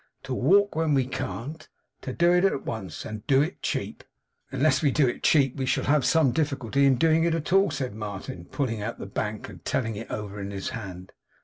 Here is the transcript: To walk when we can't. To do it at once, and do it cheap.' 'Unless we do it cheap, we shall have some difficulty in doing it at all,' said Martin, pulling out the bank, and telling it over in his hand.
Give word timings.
To 0.23 0.33
walk 0.33 0.75
when 0.75 0.95
we 0.95 1.05
can't. 1.05 1.69
To 2.01 2.11
do 2.11 2.33
it 2.33 2.43
at 2.43 2.65
once, 2.65 3.05
and 3.05 3.23
do 3.27 3.43
it 3.43 3.61
cheap.' 3.61 4.03
'Unless 4.51 4.81
we 4.81 4.89
do 4.89 5.07
it 5.07 5.21
cheap, 5.21 5.55
we 5.57 5.67
shall 5.67 5.83
have 5.83 6.05
some 6.05 6.31
difficulty 6.31 6.87
in 6.87 6.95
doing 6.95 7.23
it 7.23 7.35
at 7.35 7.53
all,' 7.53 7.69
said 7.69 7.93
Martin, 7.93 8.45
pulling 8.45 8.81
out 8.81 8.97
the 8.97 9.05
bank, 9.05 9.47
and 9.47 9.63
telling 9.63 9.95
it 9.95 10.09
over 10.09 10.41
in 10.41 10.49
his 10.49 10.69
hand. 10.69 11.11